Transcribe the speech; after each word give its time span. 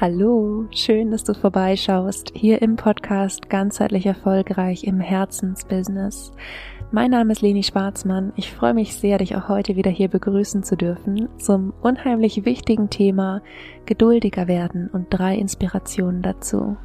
Hallo, 0.00 0.64
schön, 0.70 1.10
dass 1.10 1.24
du 1.24 1.34
vorbeischaust, 1.34 2.30
hier 2.32 2.62
im 2.62 2.76
Podcast 2.76 3.50
Ganzheitlich 3.50 4.06
Erfolgreich 4.06 4.84
im 4.84 5.00
Herzensbusiness. 5.00 6.30
Mein 6.92 7.10
Name 7.10 7.32
ist 7.32 7.42
Leni 7.42 7.64
Schwarzmann. 7.64 8.32
Ich 8.36 8.52
freue 8.52 8.74
mich 8.74 8.94
sehr, 8.94 9.18
dich 9.18 9.34
auch 9.34 9.48
heute 9.48 9.74
wieder 9.74 9.90
hier 9.90 10.06
begrüßen 10.06 10.62
zu 10.62 10.76
dürfen 10.76 11.28
zum 11.38 11.72
unheimlich 11.82 12.44
wichtigen 12.44 12.90
Thema 12.90 13.42
Geduldiger 13.86 14.46
werden 14.46 14.88
und 14.92 15.08
drei 15.10 15.34
Inspirationen 15.34 16.22
dazu. 16.22 16.76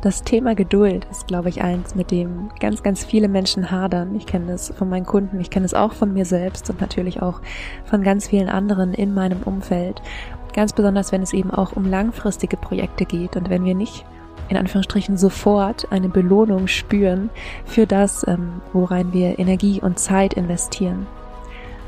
Das 0.00 0.22
Thema 0.22 0.54
Geduld 0.54 1.08
ist, 1.10 1.26
glaube 1.26 1.48
ich, 1.48 1.60
eins, 1.60 1.96
mit 1.96 2.12
dem 2.12 2.50
ganz, 2.60 2.84
ganz 2.84 3.04
viele 3.04 3.26
Menschen 3.26 3.72
hadern. 3.72 4.14
Ich 4.14 4.26
kenne 4.26 4.52
es 4.52 4.72
von 4.76 4.88
meinen 4.88 5.06
Kunden, 5.06 5.40
ich 5.40 5.50
kenne 5.50 5.66
es 5.66 5.74
auch 5.74 5.92
von 5.92 6.12
mir 6.12 6.24
selbst 6.24 6.70
und 6.70 6.80
natürlich 6.80 7.20
auch 7.20 7.40
von 7.84 8.04
ganz 8.04 8.28
vielen 8.28 8.48
anderen 8.48 8.94
in 8.94 9.12
meinem 9.12 9.42
Umfeld. 9.42 10.00
Ganz 10.58 10.72
besonders, 10.72 11.12
wenn 11.12 11.22
es 11.22 11.32
eben 11.34 11.52
auch 11.52 11.76
um 11.76 11.84
langfristige 11.84 12.56
Projekte 12.56 13.04
geht 13.04 13.36
und 13.36 13.48
wenn 13.48 13.64
wir 13.64 13.76
nicht 13.76 14.04
in 14.48 14.56
Anführungsstrichen 14.56 15.16
sofort 15.16 15.86
eine 15.92 16.08
Belohnung 16.08 16.66
spüren 16.66 17.30
für 17.64 17.86
das, 17.86 18.26
ähm, 18.26 18.60
worein 18.72 19.12
wir 19.12 19.38
Energie 19.38 19.80
und 19.80 20.00
Zeit 20.00 20.34
investieren. 20.34 21.06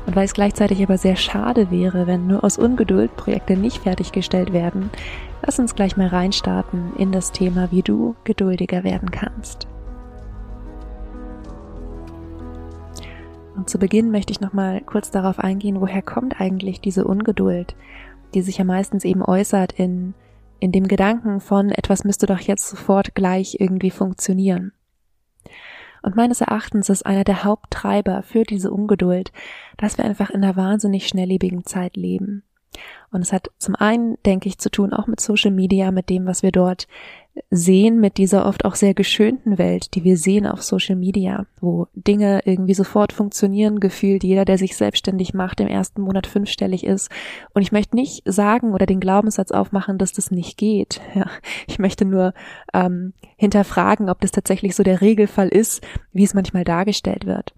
Und 0.05 0.15
weil 0.15 0.23
es 0.23 0.33
gleichzeitig 0.33 0.81
aber 0.81 0.97
sehr 0.97 1.17
schade 1.17 1.69
wäre, 1.69 2.07
wenn 2.07 2.27
nur 2.27 2.45
aus 2.45 2.57
Ungeduld 2.57 3.13
Projekte 3.17 3.57
nicht 3.57 3.83
fertiggestellt 3.83 4.53
werden, 4.53 4.89
lass 5.45 5.59
uns 5.59 5.75
gleich 5.75 5.97
mal 5.97 6.07
reinstarten 6.07 6.95
in 6.95 7.11
das 7.11 7.33
Thema, 7.33 7.71
wie 7.71 7.81
du 7.81 8.15
geduldiger 8.23 8.85
werden 8.85 9.11
kannst. 9.11 9.67
Und 13.53 13.69
zu 13.69 13.79
Beginn 13.79 14.11
möchte 14.11 14.31
ich 14.31 14.39
nochmal 14.39 14.79
kurz 14.79 15.11
darauf 15.11 15.39
eingehen, 15.39 15.81
woher 15.81 16.01
kommt 16.01 16.39
eigentlich 16.39 16.79
diese 16.79 17.03
Ungeduld 17.03 17.75
die 18.33 18.41
sich 18.41 18.57
ja 18.57 18.63
meistens 18.63 19.05
eben 19.05 19.23
äußert 19.23 19.73
in, 19.73 20.13
in 20.59 20.71
dem 20.71 20.87
Gedanken 20.87 21.39
von 21.39 21.69
etwas 21.69 22.03
müsste 22.03 22.25
doch 22.25 22.39
jetzt 22.39 22.67
sofort 22.67 23.15
gleich 23.15 23.57
irgendwie 23.59 23.91
funktionieren. 23.91 24.73
Und 26.01 26.15
meines 26.15 26.41
Erachtens 26.41 26.89
ist 26.89 27.05
einer 27.05 27.23
der 27.23 27.43
Haupttreiber 27.43 28.23
für 28.23 28.43
diese 28.43 28.71
Ungeduld, 28.71 29.31
dass 29.77 29.97
wir 29.97 30.05
einfach 30.05 30.29
in 30.29 30.43
einer 30.43 30.55
wahnsinnig 30.55 31.07
schnelllebigen 31.07 31.65
Zeit 31.65 31.95
leben. 31.95 32.43
Und 33.11 33.21
es 33.21 33.33
hat 33.33 33.51
zum 33.57 33.75
einen, 33.75 34.17
denke 34.25 34.47
ich, 34.47 34.57
zu 34.57 34.71
tun 34.71 34.93
auch 34.93 35.05
mit 35.05 35.19
Social 35.19 35.51
Media, 35.51 35.91
mit 35.91 36.09
dem, 36.09 36.25
was 36.25 36.41
wir 36.41 36.51
dort 36.51 36.87
sehen 37.49 37.99
mit 37.99 38.17
dieser 38.17 38.45
oft 38.45 38.65
auch 38.65 38.75
sehr 38.75 38.93
geschönten 38.93 39.57
Welt, 39.57 39.95
die 39.95 40.03
wir 40.03 40.17
sehen 40.17 40.45
auf 40.45 40.61
Social 40.61 40.95
Media, 40.95 41.45
wo 41.59 41.87
Dinge 41.93 42.41
irgendwie 42.45 42.73
sofort 42.73 43.13
funktionieren, 43.13 43.79
gefühlt 43.79 44.23
jeder, 44.23 44.45
der 44.45 44.57
sich 44.57 44.75
selbstständig 44.75 45.33
macht, 45.33 45.59
im 45.61 45.67
ersten 45.67 46.01
Monat 46.01 46.27
fünfstellig 46.27 46.85
ist. 46.85 47.09
Und 47.53 47.61
ich 47.61 47.71
möchte 47.71 47.95
nicht 47.95 48.23
sagen 48.25 48.73
oder 48.73 48.85
den 48.85 48.99
Glaubenssatz 48.99 49.51
aufmachen, 49.51 49.97
dass 49.97 50.13
das 50.13 50.31
nicht 50.31 50.57
geht. 50.57 51.01
Ja, 51.13 51.25
ich 51.67 51.77
möchte 51.77 52.05
nur 52.05 52.33
ähm, 52.73 53.13
hinterfragen, 53.35 54.09
ob 54.09 54.21
das 54.21 54.31
tatsächlich 54.31 54.75
so 54.75 54.83
der 54.83 55.01
Regelfall 55.01 55.49
ist, 55.49 55.83
wie 56.13 56.23
es 56.23 56.33
manchmal 56.33 56.63
dargestellt 56.63 57.25
wird. 57.25 57.53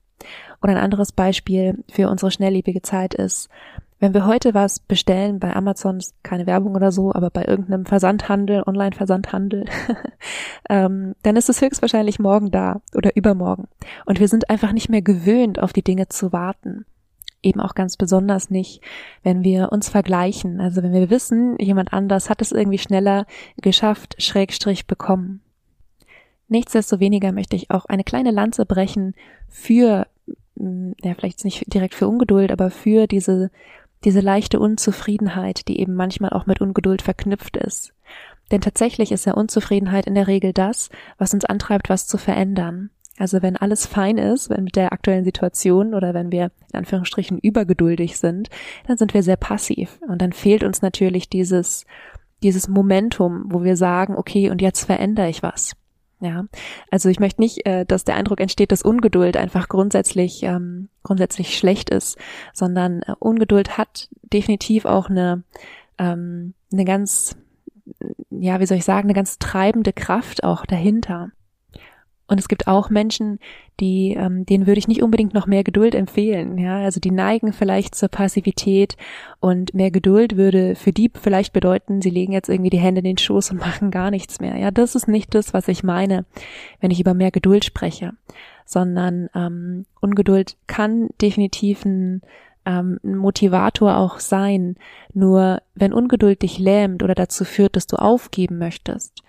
Und 0.59 0.69
ein 0.69 0.77
anderes 0.77 1.11
Beispiel 1.11 1.83
für 1.91 2.09
unsere 2.09 2.31
schnelllebige 2.31 2.81
Zeit 2.81 3.13
ist, 3.13 3.49
wenn 4.03 4.13
wir 4.13 4.25
heute 4.25 4.53
was 4.53 4.81
bestellen 4.81 5.39
bei 5.39 5.55
Amazon, 5.55 6.03
keine 6.23 6.45
Werbung 6.45 6.75
oder 6.75 6.91
so, 6.91 7.13
aber 7.13 7.29
bei 7.29 7.45
irgendeinem 7.45 7.85
Versandhandel, 7.85 8.61
Online-Versandhandel, 8.67 9.63
ähm, 10.69 11.15
dann 11.23 11.37
ist 11.37 11.47
es 11.47 11.61
höchstwahrscheinlich 11.61 12.19
morgen 12.19 12.51
da 12.51 12.81
oder 12.93 13.15
übermorgen. 13.15 13.69
Und 14.05 14.19
wir 14.19 14.27
sind 14.27 14.49
einfach 14.49 14.73
nicht 14.73 14.89
mehr 14.89 15.01
gewöhnt, 15.01 15.57
auf 15.57 15.71
die 15.71 15.85
Dinge 15.85 16.09
zu 16.09 16.33
warten. 16.33 16.85
Eben 17.41 17.61
auch 17.61 17.75
ganz 17.75 17.95
besonders 17.95 18.49
nicht, 18.49 18.81
wenn 19.23 19.45
wir 19.45 19.71
uns 19.71 19.87
vergleichen. 19.87 20.59
Also 20.59 20.83
wenn 20.83 20.91
wir 20.91 21.09
wissen, 21.09 21.55
jemand 21.57 21.93
anders 21.93 22.29
hat 22.29 22.41
es 22.41 22.51
irgendwie 22.51 22.79
schneller 22.79 23.25
geschafft, 23.61 24.21
Schrägstrich 24.21 24.85
bekommen. 24.85 25.39
Nichtsdestoweniger 26.49 27.31
möchte 27.31 27.55
ich 27.55 27.71
auch 27.71 27.85
eine 27.85 28.03
kleine 28.03 28.31
Lanze 28.31 28.65
brechen 28.65 29.15
für, 29.47 30.07
ja, 30.57 31.13
vielleicht 31.13 31.45
nicht 31.45 31.73
direkt 31.73 31.95
für 31.95 32.09
Ungeduld, 32.09 32.51
aber 32.51 32.69
für 32.69 33.07
diese 33.07 33.49
diese 34.03 34.19
leichte 34.19 34.59
Unzufriedenheit, 34.59 35.67
die 35.67 35.79
eben 35.79 35.95
manchmal 35.95 36.31
auch 36.31 36.45
mit 36.45 36.61
Ungeduld 36.61 37.01
verknüpft 37.01 37.57
ist. 37.57 37.93
Denn 38.51 38.61
tatsächlich 38.61 39.11
ist 39.11 39.25
ja 39.25 39.33
Unzufriedenheit 39.33 40.05
in 40.05 40.15
der 40.15 40.27
Regel 40.27 40.53
das, 40.53 40.89
was 41.17 41.33
uns 41.33 41.45
antreibt, 41.45 41.89
was 41.89 42.07
zu 42.07 42.17
verändern. 42.17 42.89
Also 43.17 43.41
wenn 43.41 43.57
alles 43.57 43.85
fein 43.85 44.17
ist, 44.17 44.49
wenn 44.49 44.63
mit 44.63 44.75
der 44.75 44.91
aktuellen 44.91 45.23
Situation 45.23 45.93
oder 45.93 46.13
wenn 46.13 46.31
wir 46.31 46.51
in 46.71 46.79
Anführungsstrichen 46.79 47.37
übergeduldig 47.37 48.17
sind, 48.17 48.49
dann 48.87 48.97
sind 48.97 49.13
wir 49.13 49.23
sehr 49.23 49.37
passiv 49.37 49.99
und 50.07 50.21
dann 50.21 50.33
fehlt 50.33 50.63
uns 50.63 50.81
natürlich 50.81 51.29
dieses 51.29 51.85
dieses 52.41 52.67
Momentum, 52.67 53.45
wo 53.47 53.63
wir 53.63 53.77
sagen, 53.77 54.15
okay, 54.15 54.49
und 54.49 54.61
jetzt 54.61 54.83
verändere 54.83 55.29
ich 55.29 55.41
was. 55.41 55.75
Ja, 56.23 56.45
also 56.89 57.09
ich 57.09 57.19
möchte 57.19 57.41
nicht, 57.41 57.65
äh, 57.65 57.85
dass 57.85 58.05
der 58.05 58.15
Eindruck 58.15 58.39
entsteht, 58.39 58.71
dass 58.71 58.81
Ungeduld 58.81 59.35
einfach 59.35 59.67
grundsätzlich 59.67 60.41
ähm, 60.43 60.87
grundsätzlich 61.03 61.57
schlecht 61.57 61.89
ist, 61.89 62.17
sondern 62.53 63.01
äh, 63.01 63.13
Ungeduld 63.19 63.77
hat 63.77 64.07
definitiv 64.21 64.85
auch 64.85 65.09
eine 65.09 65.43
ähm, 65.97 66.53
eine 66.71 66.85
ganz 66.85 67.35
ja, 68.29 68.61
wie 68.61 68.65
soll 68.65 68.77
ich 68.77 68.85
sagen, 68.85 69.07
eine 69.07 69.13
ganz 69.13 69.37
treibende 69.37 69.91
Kraft 69.91 70.45
auch 70.45 70.65
dahinter. 70.65 71.31
Und 72.27 72.39
es 72.39 72.47
gibt 72.47 72.67
auch 72.67 72.89
Menschen, 72.89 73.39
die, 73.79 74.15
ähm, 74.17 74.45
denen 74.45 74.65
würde 74.65 74.79
ich 74.79 74.87
nicht 74.87 75.03
unbedingt 75.03 75.33
noch 75.33 75.45
mehr 75.45 75.63
Geduld 75.63 75.93
empfehlen. 75.93 76.57
Ja, 76.57 76.77
also 76.77 76.99
die 76.99 77.11
neigen 77.11 77.51
vielleicht 77.51 77.95
zur 77.95 78.09
Passivität 78.09 78.95
und 79.39 79.73
mehr 79.73 79.91
Geduld 79.91 80.37
würde 80.37 80.75
für 80.75 80.93
die 80.93 81.11
vielleicht 81.13 81.51
bedeuten, 81.51 82.01
sie 82.01 82.09
legen 82.09 82.31
jetzt 82.31 82.49
irgendwie 82.49 82.69
die 82.69 82.79
Hände 82.79 82.99
in 82.99 83.05
den 83.05 83.17
Schoß 83.17 83.51
und 83.51 83.57
machen 83.59 83.91
gar 83.91 84.09
nichts 84.09 84.39
mehr. 84.39 84.57
Ja, 84.57 84.71
das 84.71 84.95
ist 84.95 85.07
nicht 85.07 85.35
das, 85.35 85.53
was 85.53 85.67
ich 85.67 85.83
meine, 85.83 86.25
wenn 86.79 86.91
ich 86.91 87.01
über 87.01 87.13
mehr 87.13 87.31
Geduld 87.31 87.65
spreche, 87.65 88.13
sondern 88.65 89.29
ähm, 89.35 89.85
Ungeduld 89.99 90.55
kann 90.67 91.09
definitiv 91.21 91.83
ein 91.83 92.21
ähm, 92.65 92.99
ein 93.03 93.15
Motivator 93.15 93.97
auch 93.97 94.19
sein. 94.19 94.75
Nur 95.13 95.61
wenn 95.75 95.93
Ungeduld 95.93 96.41
dich 96.41 96.59
lähmt 96.59 97.03
oder 97.03 97.15
dazu 97.15 97.43
führt, 97.43 97.75
dass 97.75 97.87
du 97.87 97.97
aufgeben 97.97 98.57
möchtest, 98.57 99.23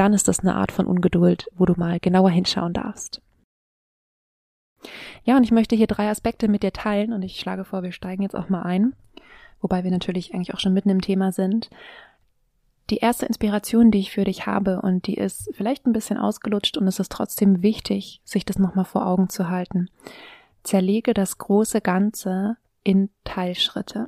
dann 0.00 0.14
ist 0.14 0.28
das 0.28 0.40
eine 0.40 0.54
Art 0.54 0.72
von 0.72 0.86
Ungeduld, 0.86 1.50
wo 1.54 1.66
du 1.66 1.74
mal 1.76 2.00
genauer 2.00 2.30
hinschauen 2.30 2.72
darfst. 2.72 3.20
Ja, 5.24 5.36
und 5.36 5.44
ich 5.44 5.50
möchte 5.50 5.76
hier 5.76 5.88
drei 5.88 6.08
Aspekte 6.08 6.48
mit 6.48 6.62
dir 6.62 6.72
teilen 6.72 7.12
und 7.12 7.20
ich 7.20 7.38
schlage 7.38 7.66
vor, 7.66 7.82
wir 7.82 7.92
steigen 7.92 8.22
jetzt 8.22 8.34
auch 8.34 8.48
mal 8.48 8.62
ein, 8.62 8.94
wobei 9.60 9.84
wir 9.84 9.90
natürlich 9.90 10.32
eigentlich 10.32 10.54
auch 10.54 10.58
schon 10.58 10.72
mitten 10.72 10.88
im 10.88 11.02
Thema 11.02 11.32
sind. 11.32 11.68
Die 12.88 12.96
erste 12.96 13.26
Inspiration, 13.26 13.90
die 13.90 13.98
ich 13.98 14.10
für 14.10 14.24
dich 14.24 14.46
habe 14.46 14.80
und 14.80 15.06
die 15.06 15.18
ist 15.18 15.50
vielleicht 15.52 15.86
ein 15.86 15.92
bisschen 15.92 16.16
ausgelutscht 16.16 16.78
und 16.78 16.88
es 16.88 16.98
ist 16.98 17.12
trotzdem 17.12 17.60
wichtig, 17.60 18.22
sich 18.24 18.46
das 18.46 18.58
nochmal 18.58 18.86
vor 18.86 19.06
Augen 19.06 19.28
zu 19.28 19.50
halten. 19.50 19.90
Zerlege 20.62 21.12
das 21.12 21.36
große 21.36 21.82
Ganze 21.82 22.56
in 22.82 23.10
Teilschritte. 23.24 24.06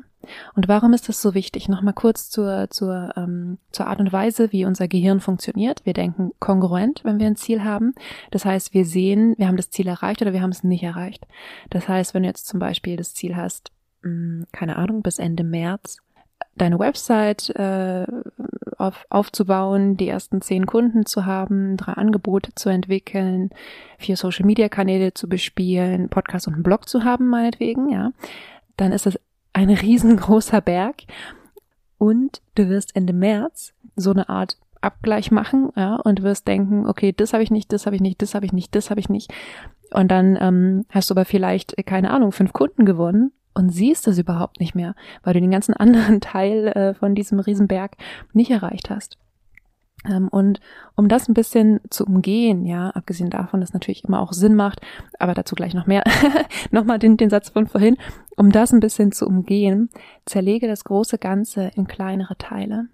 Und 0.55 0.69
warum 0.69 0.93
ist 0.93 1.09
das 1.09 1.21
so 1.21 1.35
wichtig? 1.35 1.69
Nochmal 1.69 1.95
kurz 1.95 2.31
zur, 2.31 2.69
zur, 2.71 3.13
ähm, 3.17 3.59
zur 3.71 3.87
Art 3.87 4.01
und 4.01 4.13
Weise, 4.13 4.53
wie 4.53 4.65
unser 4.65 4.89
Gehirn 4.89 5.21
funktioniert. 5.21 5.85
Wir 5.85 5.93
denken 5.93 6.33
kongruent, 6.41 7.01
wenn 7.05 7.19
wir 7.19 7.27
ein 7.27 7.37
Ziel 7.37 7.65
haben. 7.65 7.95
Das 8.31 8.45
heißt, 8.45 8.75
wir 8.75 8.85
sehen, 8.85 9.35
wir 9.39 9.49
haben 9.49 9.57
das 9.57 9.71
Ziel 9.71 9.89
erreicht 9.89 10.23
oder 10.23 10.33
wir 10.33 10.43
haben 10.43 10.51
es 10.51 10.65
nicht 10.65 10.83
erreicht. 10.83 11.27
Das 11.71 11.89
heißt, 11.89 12.15
wenn 12.15 12.23
du 12.23 12.29
jetzt 12.29 12.47
zum 12.47 12.61
Beispiel 12.61 12.97
das 12.97 13.15
Ziel 13.15 13.37
hast, 13.37 13.73
mh, 14.03 14.11
hm, 14.11 14.47
keine 14.53 14.77
Ahnung, 14.77 15.03
bis 15.03 15.19
Ende 15.19 15.45
März 15.45 15.99
deine 16.57 16.79
Website 16.79 17.51
äh, 17.51 18.07
auf, 18.79 19.07
aufzubauen, 19.11 19.97
die 19.97 20.09
ersten 20.09 20.43
zehn 20.43 20.67
Kunden 20.67 21.07
zu 21.07 21.25
haben, 21.25 21.77
drei 21.77 21.93
Angebote 21.93 22.55
zu 22.55 22.69
entwickeln, 22.69 23.51
vier 23.99 24.17
Social 24.17 24.45
Media 24.45 24.69
Kanäle 24.69 25.15
zu 25.15 25.29
bespielen, 25.29 26.09
Podcast 26.09 26.47
und 26.47 26.55
einen 26.55 26.63
Blog 26.63 26.89
zu 26.89 27.05
haben, 27.05 27.29
meinetwegen, 27.29 27.91
ja, 27.91 28.13
dann 28.77 28.93
ist 28.93 29.07
das 29.07 29.19
ein 29.53 29.71
riesengroßer 29.71 30.61
Berg. 30.61 31.03
Und 31.99 32.43
du 32.57 32.69
wirst 32.69 32.97
Ende 32.97 33.13
März 33.13 33.75
so 33.97 34.11
eine 34.11 34.29
Art 34.29 34.59
Abgleich 34.81 35.31
machen, 35.31 35.71
ja, 35.77 35.95
und 35.95 36.23
wirst 36.23 36.49
denken, 36.49 36.89
okay, 36.89 37.13
das 37.13 37.33
habe 37.33 37.45
ich 37.45 37.53
nicht, 37.53 37.73
das 37.73 37.87
habe 37.87 37.95
ich 37.95 38.03
nicht, 38.03 38.21
das 38.21 38.35
habe 38.35 38.45
ich 38.45 38.53
nicht, 38.53 38.75
das 38.75 38.91
habe 38.91 38.99
ich 38.99 39.09
nicht. 39.09 39.33
Und 39.93 40.11
dann 40.11 40.37
ähm, 40.41 40.85
hast 40.91 41.09
du 41.09 41.15
aber 41.15 41.25
vielleicht, 41.25 41.77
keine 41.87 42.11
Ahnung, 42.11 42.33
fünf 42.33 42.53
Kunden 42.53 42.85
gewonnen 42.85 43.31
und 43.55 43.71
siehst 43.71 44.07
das 44.07 44.19
überhaupt 44.19 44.59
nicht 44.59 44.75
mehr, 44.75 44.97
weil 45.23 45.35
du 45.35 45.41
den 45.41 45.53
ganzen 45.53 45.75
anderen 45.77 46.21
Teil 46.21 46.67
äh, 46.69 46.95
von 46.95 47.15
diesem 47.15 47.39
Riesenberg 47.39 47.97
nicht 48.33 48.51
erreicht 48.51 48.91
hast. 48.91 49.19
Ähm, 50.09 50.29
und 50.29 50.61
um 50.97 51.09
das 51.09 51.29
ein 51.29 51.35
bisschen 51.35 51.81
zu 51.91 52.05
umgehen, 52.05 52.65
ja, 52.65 52.91
abgesehen 52.91 53.31
davon, 53.31 53.61
dass 53.61 53.73
natürlich 53.73 54.05
immer 54.05 54.21
auch 54.21 54.33
Sinn 54.33 54.55
macht, 54.55 54.81
aber 55.19 55.35
dazu 55.35 55.55
gleich 55.55 55.75
noch 55.75 55.87
mehr, 55.87 56.03
nochmal 56.71 56.99
den, 56.99 57.17
den 57.17 57.31
Satz 57.31 57.51
von 57.51 57.67
vorhin, 57.67 57.97
um 58.37 58.51
das 58.51 58.73
ein 58.73 58.81
bisschen 58.81 59.13
zu 59.13 59.27
umgehen, 59.27 59.91
zerlege 60.27 60.67
das 60.67 60.85
große 60.85 61.19
Ganze 61.19 61.71
in 61.77 61.87
kleinere 61.87 62.37
Teile 62.37 62.87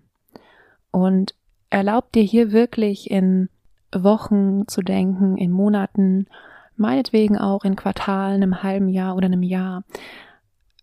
und 0.91 1.35
erlaub 1.71 2.13
dir 2.13 2.23
hier 2.23 2.53
wirklich 2.53 3.11
in 3.11 3.49
Wochen 3.93 4.67
zu 4.69 4.83
denken, 4.83 5.37
in 5.37 5.51
Monaten, 5.51 6.27
meinetwegen 6.77 7.39
auch 7.39 7.65
in 7.65 7.77
Quartalen, 7.77 8.43
einem 8.43 8.63
halben 8.63 8.89
Jahr 8.89 9.17
oder 9.17 9.27
einem 9.27 9.43
Jahr. 9.43 9.85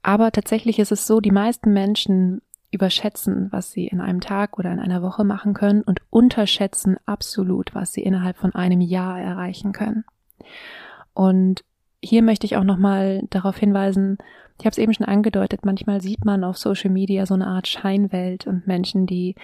Aber 0.02 0.32
tatsächlich 0.32 0.80
ist 0.80 0.92
es 0.92 1.08
so, 1.08 1.20
die 1.20 1.32
meisten 1.32 1.74
Menschen 1.74 2.42
überschätzen, 2.72 3.48
was 3.52 3.72
sie 3.72 3.88
in 3.88 4.02
einem 4.02 4.22
Tag 4.22 4.60
oder 4.60 4.72
in 4.72 4.80
einer 4.80 5.02
Woche 5.02 5.24
machen 5.24 5.54
können 5.54 5.82
und 5.82 6.02
unterschätzen 6.10 6.98
absolut, 7.06 7.74
was 7.74 7.94
sie 7.94 8.02
innerhalb 8.02 8.38
von 8.38 8.54
einem 8.54 8.82
Jahr 8.82 9.20
erreichen 9.20 9.72
können. 9.72 10.04
Und 11.14 11.64
hier 12.04 12.22
möchte 12.22 12.46
ich 12.46 12.58
auch 12.58 12.64
nochmal 12.64 13.24
darauf 13.30 13.58
hinweisen, 13.58 14.18
ich 14.58 14.66
habe 14.66 14.72
es 14.72 14.78
eben 14.78 14.94
schon 14.94 15.06
angedeutet, 15.06 15.66
manchmal 15.66 16.02
sieht 16.02 16.24
man 16.24 16.44
auf 16.44 16.58
Social 16.58 16.90
Media 16.90 17.26
so 17.26 17.34
eine 17.34 17.48
Art 17.48 17.68
Scheinwelt 17.68 18.48
und 18.48 18.68
Menschen, 18.68 19.06
die 19.06 19.36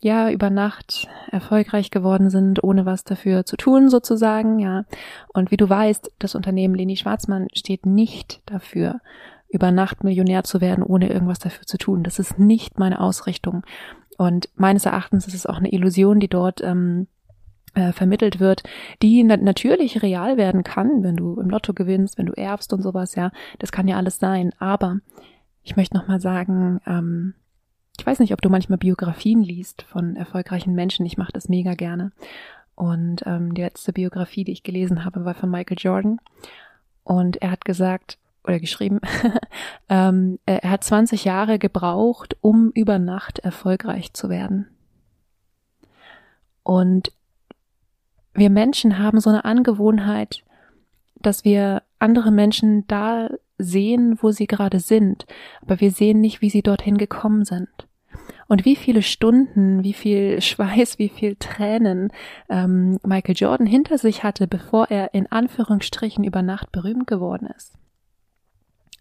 ja 0.00 0.30
über 0.30 0.50
Nacht 0.50 1.08
erfolgreich 1.30 1.90
geworden 1.90 2.30
sind, 2.30 2.64
ohne 2.64 2.86
was 2.86 3.04
dafür 3.04 3.44
zu 3.44 3.56
tun 3.56 3.90
sozusagen, 3.90 4.58
ja. 4.58 4.84
Und 5.28 5.50
wie 5.50 5.56
du 5.56 5.68
weißt, 5.68 6.12
das 6.18 6.34
Unternehmen 6.34 6.74
Leni 6.74 6.96
Schwarzmann 6.96 7.48
steht 7.54 7.86
nicht 7.86 8.40
dafür, 8.46 9.00
über 9.50 9.70
Nacht 9.70 10.04
Millionär 10.04 10.44
zu 10.44 10.60
werden, 10.60 10.84
ohne 10.84 11.10
irgendwas 11.10 11.38
dafür 11.38 11.66
zu 11.66 11.76
tun. 11.76 12.02
Das 12.02 12.18
ist 12.18 12.38
nicht 12.38 12.78
meine 12.78 13.00
Ausrichtung. 13.00 13.64
Und 14.16 14.48
meines 14.54 14.86
Erachtens 14.86 15.26
ist 15.26 15.34
es 15.34 15.46
auch 15.46 15.58
eine 15.58 15.72
Illusion, 15.72 16.20
die 16.20 16.28
dort 16.28 16.62
ähm, 16.62 17.08
äh, 17.74 17.92
vermittelt 17.92 18.40
wird, 18.40 18.62
die 19.02 19.22
na 19.24 19.36
natürlich 19.36 20.02
real 20.02 20.36
werden 20.36 20.64
kann, 20.64 21.02
wenn 21.02 21.16
du 21.16 21.40
im 21.40 21.50
Lotto 21.50 21.72
gewinnst, 21.72 22.18
wenn 22.18 22.26
du 22.26 22.32
erbst 22.32 22.72
und 22.72 22.82
sowas, 22.82 23.14
ja, 23.14 23.30
das 23.58 23.72
kann 23.72 23.88
ja 23.88 23.96
alles 23.96 24.18
sein. 24.18 24.52
Aber 24.58 24.98
ich 25.62 25.76
möchte 25.76 25.96
nochmal 25.96 26.20
sagen, 26.20 26.80
ähm, 26.86 27.34
ich 27.98 28.06
weiß 28.06 28.18
nicht, 28.20 28.32
ob 28.32 28.40
du 28.40 28.48
manchmal 28.48 28.78
Biografien 28.78 29.42
liest 29.42 29.82
von 29.82 30.16
erfolgreichen 30.16 30.74
Menschen. 30.74 31.04
Ich 31.06 31.18
mache 31.18 31.32
das 31.32 31.48
mega 31.48 31.74
gerne. 31.74 32.12
Und 32.74 33.22
ähm, 33.26 33.52
die 33.54 33.62
letzte 33.62 33.92
Biografie, 33.92 34.44
die 34.44 34.52
ich 34.52 34.62
gelesen 34.62 35.04
habe, 35.04 35.24
war 35.24 35.34
von 35.34 35.50
Michael 35.50 35.76
Jordan. 35.78 36.18
Und 37.04 37.36
er 37.42 37.50
hat 37.50 37.64
gesagt 37.64 38.18
oder 38.44 38.58
geschrieben, 38.58 39.00
ähm, 39.88 40.38
er 40.46 40.70
hat 40.70 40.84
20 40.84 41.24
Jahre 41.24 41.58
gebraucht, 41.58 42.36
um 42.40 42.70
über 42.74 42.98
Nacht 42.98 43.38
erfolgreich 43.40 44.12
zu 44.12 44.28
werden. 44.28 44.68
Und 46.62 47.12
wir 48.34 48.50
Menschen 48.50 48.98
haben 48.98 49.20
so 49.20 49.30
eine 49.30 49.44
Angewohnheit, 49.44 50.44
dass 51.16 51.44
wir 51.44 51.82
andere 51.98 52.30
Menschen 52.30 52.86
da 52.86 53.28
sehen, 53.58 54.18
wo 54.20 54.30
sie 54.30 54.46
gerade 54.46 54.80
sind, 54.80 55.26
aber 55.60 55.80
wir 55.80 55.90
sehen 55.90 56.20
nicht, 56.20 56.40
wie 56.40 56.50
sie 56.50 56.62
dorthin 56.62 56.96
gekommen 56.96 57.44
sind. 57.44 57.68
Und 58.48 58.64
wie 58.64 58.74
viele 58.74 59.02
Stunden, 59.02 59.84
wie 59.84 59.92
viel 59.92 60.40
Schweiß, 60.42 60.98
wie 60.98 61.08
viel 61.08 61.36
Tränen 61.36 62.12
ähm, 62.48 62.98
Michael 63.04 63.36
Jordan 63.36 63.66
hinter 63.66 63.98
sich 63.98 64.24
hatte, 64.24 64.46
bevor 64.46 64.90
er 64.90 65.14
in 65.14 65.30
Anführungsstrichen 65.30 66.24
über 66.24 66.42
Nacht 66.42 66.72
berühmt 66.72 67.06
geworden 67.06 67.48
ist. 67.56 67.74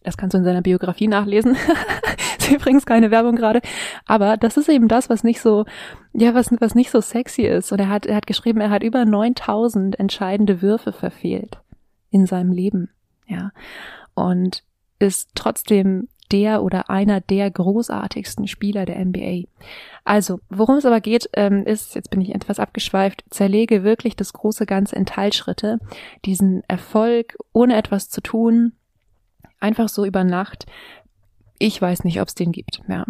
Das 0.04 0.18
kannst 0.18 0.34
du 0.34 0.38
in 0.38 0.44
seiner 0.44 0.62
Biografie 0.62 1.08
nachlesen. 1.08 1.58
ist 2.50 2.52
übrigens 2.52 2.86
keine 2.86 3.12
Werbung 3.12 3.36
gerade. 3.36 3.62
Aber 4.06 4.38
das 4.38 4.58
ist 4.58 4.70
eben 4.70 4.88
das, 4.88 5.10
was 5.10 5.24
nicht 5.24 5.42
so, 5.42 5.66
ja, 6.14 6.34
was, 6.34 6.52
was 6.60 6.76
nicht 6.76 6.92
so 6.92 7.02
sexy 7.02 7.44
ist. 7.44 7.72
Und 7.72 7.80
er 7.80 7.90
hat, 7.90 8.06
er 8.06 8.16
hat 8.16 8.28
geschrieben, 8.28 8.62
er 8.62 8.70
hat 8.70 8.84
über 8.84 9.06
9000 9.06 10.00
entscheidende 10.00 10.62
Würfe 10.62 10.92
verfehlt 10.92 11.60
in 12.12 12.26
seinem 12.26 12.52
Leben. 12.52 12.90
Ja. 13.28 13.52
Und 14.16 14.64
ist 15.00 15.30
trotzdem 15.36 16.10
der 16.32 16.62
oder 16.62 16.90
einer 16.90 17.22
der 17.22 17.50
großartigsten 17.50 18.48
Spieler 18.48 18.86
der 18.86 19.04
NBA. 19.04 19.48
Also, 20.04 20.40
worum 20.50 20.78
es 20.78 20.86
aber 20.86 21.02
geht, 21.02 21.30
ähm, 21.34 21.66
ist, 21.66 21.96
jetzt 21.96 22.12
bin 22.12 22.22
ich 22.22 22.36
etwas 22.36 22.60
abgeschweift, 22.60 23.24
zerlege 23.32 23.84
wirklich 23.84 24.16
das 24.16 24.34
große 24.34 24.68
Ganze 24.68 24.96
in 24.96 25.06
Teilschritte, 25.06 25.80
diesen 26.26 26.64
Erfolg 26.68 27.36
ohne 27.52 27.78
etwas 27.78 28.10
zu 28.10 28.22
tun, 28.22 28.74
einfach 29.60 29.90
so 29.90 30.06
über 30.06 30.24
Nacht. 30.24 30.66
Ich 31.62 31.82
weiß 31.82 32.06
nicht, 32.06 32.22
ob 32.22 32.30
es 32.30 32.36
den 32.36 32.54
gibt. 32.54 32.82
Ja. 32.88 33.06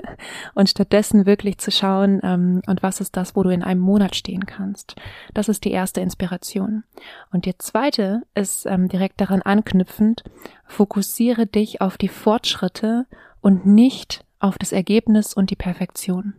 und 0.54 0.70
stattdessen 0.70 1.26
wirklich 1.26 1.58
zu 1.58 1.70
schauen, 1.70 2.20
ähm, 2.22 2.62
und 2.66 2.82
was 2.82 3.00
ist 3.00 3.16
das, 3.16 3.36
wo 3.36 3.42
du 3.42 3.50
in 3.50 3.62
einem 3.62 3.80
Monat 3.80 4.16
stehen 4.16 4.46
kannst. 4.46 4.96
Das 5.34 5.48
ist 5.50 5.64
die 5.64 5.70
erste 5.70 6.00
Inspiration. 6.00 6.84
Und 7.30 7.44
die 7.44 7.58
zweite 7.58 8.22
ist 8.34 8.64
ähm, 8.64 8.88
direkt 8.88 9.20
daran 9.20 9.42
anknüpfend, 9.42 10.24
fokussiere 10.64 11.46
dich 11.46 11.82
auf 11.82 11.98
die 11.98 12.08
Fortschritte 12.08 13.06
und 13.42 13.66
nicht 13.66 14.24
auf 14.38 14.56
das 14.56 14.72
Ergebnis 14.72 15.34
und 15.34 15.50
die 15.50 15.56
Perfektion. 15.56 16.34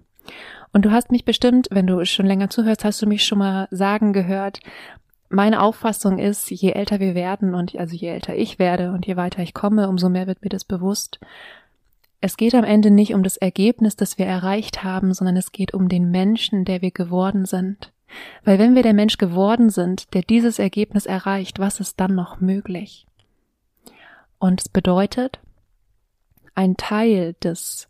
Und 0.74 0.86
du 0.86 0.92
hast 0.92 1.12
mich 1.12 1.26
bestimmt, 1.26 1.68
wenn 1.72 1.88
du 1.88 2.04
schon 2.06 2.26
länger 2.26 2.50
zuhörst, 2.50 2.86
hast 2.86 3.02
du 3.02 3.08
mich 3.08 3.26
schon 3.26 3.40
mal 3.40 3.68
sagen 3.72 4.14
gehört, 4.14 4.60
meine 5.32 5.62
Auffassung 5.62 6.20
ist, 6.20 6.50
je 6.52 6.72
älter 6.72 7.00
wir 7.00 7.16
werden 7.16 7.56
und 7.56 7.76
also 7.76 7.96
je 7.96 8.10
älter 8.10 8.36
ich 8.36 8.60
werde 8.60 8.92
und 8.92 9.08
je 9.08 9.16
weiter 9.16 9.42
ich 9.42 9.54
komme, 9.54 9.88
umso 9.88 10.10
mehr 10.10 10.28
wird 10.28 10.44
mir 10.44 10.50
das 10.50 10.66
bewusst. 10.66 11.20
Es 12.20 12.38
geht 12.38 12.54
am 12.54 12.64
Ende 12.64 12.92
nicht 12.92 13.14
um 13.14 13.24
das 13.24 13.38
Ergebnis, 13.38 13.96
das 13.96 14.18
wir 14.18 14.26
erreicht 14.26 14.84
haben, 14.84 15.14
sondern 15.14 15.38
es 15.38 15.52
geht 15.52 15.74
um 15.74 15.90
den 15.90 16.12
Menschen, 16.12 16.66
der 16.66 16.82
wir 16.82 16.92
geworden 16.92 17.46
sind. 17.46 17.92
Weil 18.44 18.60
wenn 18.60 18.76
wir 18.76 18.84
der 18.84 18.94
Mensch 18.94 19.18
geworden 19.18 19.70
sind, 19.70 20.14
der 20.14 20.22
dieses 20.22 20.60
Ergebnis 20.60 21.06
erreicht, 21.06 21.60
was 21.60 21.80
ist 21.80 22.00
dann 22.00 22.14
noch 22.14 22.42
möglich? 22.42 23.08
Und 24.38 24.62
es 24.62 24.70
bedeutet, 24.70 25.40
ein 26.54 26.76
Teil 26.76 27.36
des, 27.42 27.88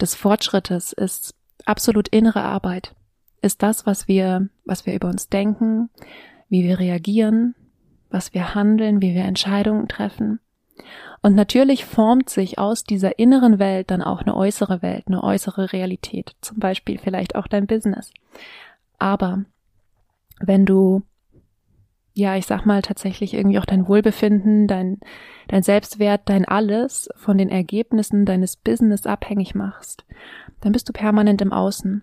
des 0.00 0.14
Fortschrittes 0.14 0.92
ist 0.92 1.34
absolut 1.64 2.08
innere 2.08 2.42
Arbeit, 2.42 2.94
ist 3.40 3.62
das, 3.62 3.86
was 3.86 4.08
wir, 4.08 4.48
was 4.64 4.84
wir 4.84 4.94
über 4.94 5.08
uns 5.08 5.28
denken, 5.28 5.90
wie 6.52 6.64
wir 6.64 6.78
reagieren, 6.78 7.54
was 8.10 8.34
wir 8.34 8.54
handeln, 8.54 9.00
wie 9.00 9.14
wir 9.14 9.24
Entscheidungen 9.24 9.88
treffen. 9.88 10.38
Und 11.22 11.34
natürlich 11.34 11.86
formt 11.86 12.28
sich 12.28 12.58
aus 12.58 12.84
dieser 12.84 13.18
inneren 13.18 13.58
Welt 13.58 13.90
dann 13.90 14.02
auch 14.02 14.20
eine 14.20 14.36
äußere 14.36 14.82
Welt, 14.82 15.04
eine 15.06 15.24
äußere 15.24 15.72
Realität, 15.72 16.36
zum 16.42 16.58
Beispiel 16.58 16.98
vielleicht 16.98 17.36
auch 17.36 17.46
dein 17.46 17.66
Business. 17.66 18.12
Aber 18.98 19.46
wenn 20.40 20.66
du, 20.66 21.00
ja, 22.12 22.36
ich 22.36 22.44
sag 22.44 22.66
mal 22.66 22.82
tatsächlich 22.82 23.32
irgendwie 23.32 23.58
auch 23.58 23.64
dein 23.64 23.88
Wohlbefinden, 23.88 24.66
dein, 24.66 25.00
dein 25.48 25.62
Selbstwert, 25.62 26.28
dein 26.28 26.44
alles 26.44 27.08
von 27.16 27.38
den 27.38 27.48
Ergebnissen 27.48 28.26
deines 28.26 28.56
Business 28.56 29.06
abhängig 29.06 29.54
machst, 29.54 30.04
dann 30.60 30.72
bist 30.72 30.86
du 30.86 30.92
permanent 30.92 31.40
im 31.40 31.50
Außen. 31.50 32.02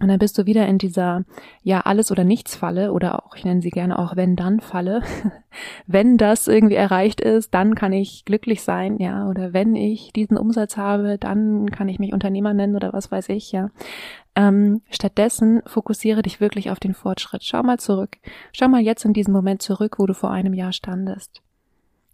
Und 0.00 0.08
dann 0.08 0.18
bist 0.18 0.38
du 0.38 0.46
wieder 0.46 0.66
in 0.66 0.78
dieser, 0.78 1.24
ja, 1.62 1.82
alles 1.82 2.10
oder 2.10 2.24
nichts 2.24 2.56
Falle 2.56 2.92
oder 2.92 3.22
auch, 3.22 3.36
ich 3.36 3.44
nenne 3.44 3.60
sie 3.60 3.70
gerne 3.70 3.98
auch 3.98 4.16
wenn 4.16 4.34
dann 4.34 4.60
Falle. 4.60 5.02
wenn 5.86 6.16
das 6.16 6.48
irgendwie 6.48 6.76
erreicht 6.76 7.20
ist, 7.20 7.52
dann 7.52 7.74
kann 7.74 7.92
ich 7.92 8.24
glücklich 8.24 8.62
sein, 8.62 8.98
ja, 8.98 9.28
oder 9.28 9.52
wenn 9.52 9.76
ich 9.76 10.12
diesen 10.14 10.38
Umsatz 10.38 10.78
habe, 10.78 11.18
dann 11.18 11.70
kann 11.70 11.90
ich 11.90 11.98
mich 11.98 12.14
Unternehmer 12.14 12.54
nennen 12.54 12.76
oder 12.76 12.94
was 12.94 13.12
weiß 13.12 13.28
ich, 13.28 13.52
ja. 13.52 13.70
Ähm, 14.34 14.80
stattdessen 14.90 15.60
fokussiere 15.66 16.22
dich 16.22 16.40
wirklich 16.40 16.70
auf 16.70 16.80
den 16.80 16.94
Fortschritt. 16.94 17.44
Schau 17.44 17.62
mal 17.62 17.78
zurück. 17.78 18.16
Schau 18.52 18.68
mal 18.68 18.80
jetzt 18.80 19.04
in 19.04 19.12
diesen 19.12 19.34
Moment 19.34 19.60
zurück, 19.60 19.98
wo 19.98 20.06
du 20.06 20.14
vor 20.14 20.30
einem 20.30 20.54
Jahr 20.54 20.72
standest. 20.72 21.42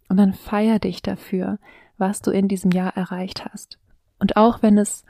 Und 0.09 0.17
dann 0.17 0.33
feier 0.33 0.79
dich 0.79 1.01
dafür, 1.01 1.57
was 1.97 2.21
du 2.21 2.31
in 2.31 2.49
diesem 2.49 2.71
Jahr 2.71 2.97
erreicht 2.97 3.45
hast. 3.45 3.79
Und 4.19 4.35
auch 4.35 4.61
wenn 4.61 4.77
es 4.77 5.05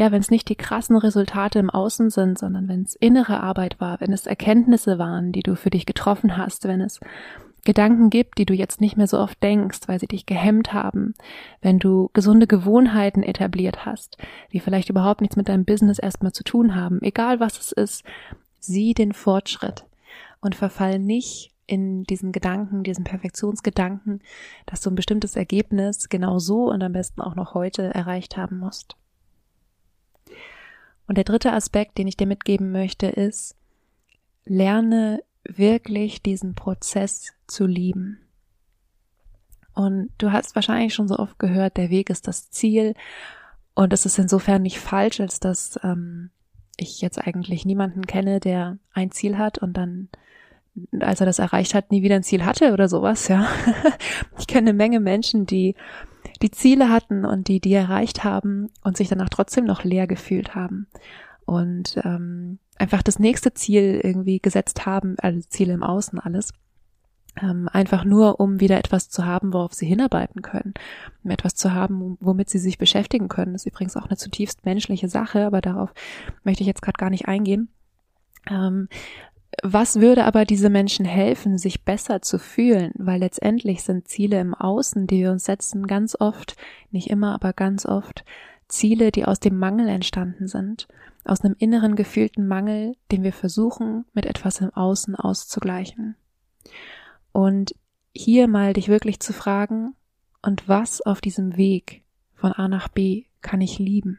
ja, 0.00 0.10
wenn 0.10 0.22
es 0.22 0.30
nicht 0.30 0.48
die 0.48 0.56
krassen 0.56 0.96
Resultate 0.96 1.58
im 1.58 1.68
Außen 1.68 2.08
sind, 2.08 2.38
sondern 2.38 2.68
wenn 2.68 2.84
es 2.84 2.94
innere 2.94 3.42
Arbeit 3.42 3.82
war, 3.82 4.00
wenn 4.00 4.14
es 4.14 4.26
Erkenntnisse 4.26 4.98
waren, 4.98 5.30
die 5.30 5.42
du 5.42 5.56
für 5.56 5.68
dich 5.68 5.84
getroffen 5.84 6.38
hast, 6.38 6.66
wenn 6.66 6.80
es 6.80 7.00
Gedanken 7.66 8.08
gibt, 8.08 8.38
die 8.38 8.46
du 8.46 8.54
jetzt 8.54 8.80
nicht 8.80 8.96
mehr 8.96 9.06
so 9.06 9.18
oft 9.18 9.42
denkst, 9.42 9.80
weil 9.88 10.00
sie 10.00 10.06
dich 10.06 10.24
gehemmt 10.24 10.72
haben, 10.72 11.12
wenn 11.60 11.78
du 11.78 12.08
gesunde 12.14 12.46
Gewohnheiten 12.46 13.22
etabliert 13.22 13.84
hast, 13.84 14.16
die 14.54 14.60
vielleicht 14.60 14.88
überhaupt 14.88 15.20
nichts 15.20 15.36
mit 15.36 15.50
deinem 15.50 15.66
Business 15.66 15.98
erstmal 15.98 16.32
zu 16.32 16.44
tun 16.44 16.74
haben, 16.74 17.02
egal 17.02 17.38
was 17.38 17.58
es 17.58 17.70
ist, 17.70 18.02
sieh 18.58 18.94
den 18.94 19.12
Fortschritt 19.12 19.84
und 20.40 20.54
verfall 20.54 20.98
nicht 20.98 21.50
in 21.66 22.04
diesen 22.04 22.32
Gedanken, 22.32 22.84
diesen 22.84 23.04
Perfektionsgedanken, 23.04 24.22
dass 24.64 24.80
du 24.80 24.88
ein 24.88 24.96
bestimmtes 24.96 25.36
Ergebnis 25.36 26.08
genau 26.08 26.38
so 26.38 26.70
und 26.70 26.82
am 26.82 26.92
besten 26.92 27.20
auch 27.20 27.34
noch 27.34 27.52
heute 27.52 27.92
erreicht 27.92 28.38
haben 28.38 28.60
musst. 28.60 28.96
Und 31.10 31.16
der 31.16 31.24
dritte 31.24 31.52
Aspekt, 31.52 31.98
den 31.98 32.06
ich 32.06 32.16
dir 32.16 32.28
mitgeben 32.28 32.70
möchte, 32.70 33.08
ist, 33.08 33.56
lerne 34.44 35.24
wirklich 35.42 36.22
diesen 36.22 36.54
Prozess 36.54 37.32
zu 37.48 37.66
lieben. 37.66 38.20
Und 39.74 40.10
du 40.18 40.30
hast 40.30 40.54
wahrscheinlich 40.54 40.94
schon 40.94 41.08
so 41.08 41.18
oft 41.18 41.36
gehört, 41.40 41.78
der 41.78 41.90
Weg 41.90 42.10
ist 42.10 42.28
das 42.28 42.52
Ziel. 42.52 42.94
Und 43.74 43.92
es 43.92 44.06
ist 44.06 44.20
insofern 44.20 44.62
nicht 44.62 44.78
falsch, 44.78 45.18
als 45.18 45.40
dass 45.40 45.80
ähm, 45.82 46.30
ich 46.76 47.00
jetzt 47.00 47.18
eigentlich 47.18 47.64
niemanden 47.64 48.06
kenne, 48.06 48.38
der 48.38 48.78
ein 48.92 49.10
Ziel 49.10 49.36
hat 49.36 49.58
und 49.58 49.72
dann, 49.76 50.10
als 51.00 51.18
er 51.18 51.26
das 51.26 51.40
erreicht 51.40 51.74
hat, 51.74 51.90
nie 51.90 52.04
wieder 52.04 52.14
ein 52.14 52.22
Ziel 52.22 52.44
hatte 52.44 52.72
oder 52.72 52.88
sowas, 52.88 53.26
ja. 53.26 53.48
ich 54.38 54.46
kenne 54.46 54.70
eine 54.70 54.76
Menge 54.76 55.00
Menschen, 55.00 55.44
die 55.44 55.74
die 56.42 56.50
Ziele 56.50 56.88
hatten 56.88 57.24
und 57.24 57.48
die 57.48 57.60
die 57.60 57.74
erreicht 57.74 58.24
haben 58.24 58.70
und 58.82 58.96
sich 58.96 59.08
danach 59.08 59.28
trotzdem 59.28 59.64
noch 59.64 59.84
leer 59.84 60.06
gefühlt 60.06 60.54
haben 60.54 60.86
und 61.44 62.00
ähm, 62.04 62.58
einfach 62.78 63.02
das 63.02 63.18
nächste 63.18 63.52
Ziel 63.54 64.00
irgendwie 64.02 64.40
gesetzt 64.40 64.86
haben, 64.86 65.16
also 65.20 65.40
Ziele 65.48 65.74
im 65.74 65.82
Außen 65.82 66.18
alles 66.18 66.52
ähm, 67.40 67.68
einfach 67.72 68.04
nur, 68.04 68.40
um 68.40 68.60
wieder 68.60 68.78
etwas 68.78 69.08
zu 69.08 69.24
haben, 69.24 69.52
worauf 69.52 69.74
sie 69.74 69.86
hinarbeiten 69.86 70.42
können, 70.42 70.74
um 71.22 71.30
etwas 71.30 71.54
zu 71.54 71.72
haben, 71.72 72.16
womit 72.20 72.50
sie 72.50 72.58
sich 72.58 72.78
beschäftigen 72.78 73.28
können. 73.28 73.52
Das 73.52 73.62
ist 73.62 73.72
übrigens 73.72 73.96
auch 73.96 74.06
eine 74.06 74.16
zutiefst 74.16 74.64
menschliche 74.64 75.08
Sache, 75.08 75.46
aber 75.46 75.60
darauf 75.60 75.92
möchte 76.44 76.62
ich 76.62 76.66
jetzt 76.66 76.82
gerade 76.82 76.98
gar 76.98 77.10
nicht 77.10 77.28
eingehen. 77.28 77.68
Ähm, 78.48 78.88
was 79.62 80.00
würde 80.00 80.24
aber 80.24 80.44
diese 80.44 80.70
Menschen 80.70 81.04
helfen, 81.04 81.58
sich 81.58 81.84
besser 81.84 82.22
zu 82.22 82.38
fühlen? 82.38 82.92
Weil 82.96 83.20
letztendlich 83.20 83.82
sind 83.82 84.08
Ziele 84.08 84.40
im 84.40 84.54
Außen, 84.54 85.06
die 85.06 85.20
wir 85.20 85.32
uns 85.32 85.44
setzen, 85.44 85.86
ganz 85.86 86.16
oft, 86.18 86.56
nicht 86.90 87.10
immer, 87.10 87.34
aber 87.34 87.52
ganz 87.52 87.84
oft, 87.84 88.24
Ziele, 88.68 89.10
die 89.10 89.24
aus 89.24 89.40
dem 89.40 89.58
Mangel 89.58 89.88
entstanden 89.88 90.46
sind, 90.46 90.86
aus 91.24 91.40
einem 91.40 91.56
inneren 91.58 91.96
gefühlten 91.96 92.46
Mangel, 92.46 92.94
den 93.10 93.22
wir 93.22 93.32
versuchen, 93.32 94.04
mit 94.12 94.26
etwas 94.26 94.60
im 94.60 94.70
Außen 94.70 95.16
auszugleichen. 95.16 96.16
Und 97.32 97.74
hier 98.14 98.48
mal 98.48 98.72
dich 98.72 98.88
wirklich 98.88 99.20
zu 99.20 99.32
fragen, 99.32 99.94
und 100.42 100.68
was 100.68 101.02
auf 101.02 101.20
diesem 101.20 101.56
Weg 101.56 102.02
von 102.34 102.52
A 102.52 102.68
nach 102.68 102.88
B 102.88 103.24
kann 103.42 103.60
ich 103.60 103.78
lieben? 103.78 104.18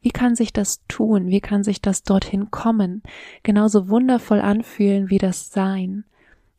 Wie 0.00 0.10
kann 0.10 0.34
sich 0.34 0.52
das 0.52 0.84
tun? 0.86 1.28
Wie 1.28 1.40
kann 1.40 1.64
sich 1.64 1.80
das 1.80 2.02
dorthin 2.02 2.50
kommen? 2.50 3.02
Genauso 3.42 3.88
wundervoll 3.88 4.40
anfühlen 4.40 5.10
wie 5.10 5.18
das 5.18 5.50
Sein. 5.50 6.04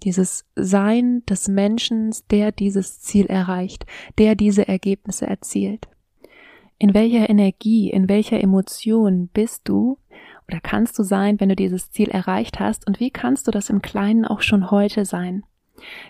Dieses 0.04 0.46
Sein 0.56 1.24
des 1.28 1.48
Menschen, 1.48 2.14
der 2.32 2.52
dieses 2.52 3.02
Ziel 3.02 3.28
erreicht, 3.28 3.86
der 4.18 4.36
diese 4.36 4.68
Ergebnisse 4.68 5.28
erzielt. 5.28 5.88
In 6.78 6.94
welcher 6.94 7.30
Energie, 7.30 7.90
in 7.90 8.10
welcher 8.10 8.42
Emotion 8.42 9.28
bist 9.28 9.62
du 9.66 9.98
oder 10.48 10.60
kannst 10.60 11.00
du 11.00 11.04
sein, 11.04 11.40
wenn 11.40 11.50
du 11.50 11.56
dieses 11.56 11.92
Ziel 11.92 12.10
erreicht 12.10 12.60
hast 12.60 12.86
und 12.86 13.00
wie 13.00 13.12
kannst 13.12 13.48
du 13.48 13.52
das 13.52 13.70
im 13.70 13.82
Kleinen 13.82 14.26
auch 14.26 14.42
schon 14.42 14.72
heute 14.72 15.06
sein? 15.06 15.44